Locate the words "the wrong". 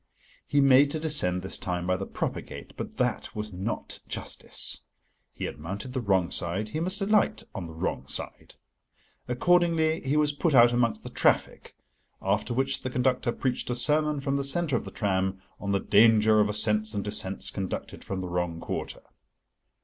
5.93-6.31, 7.67-8.07, 18.21-18.59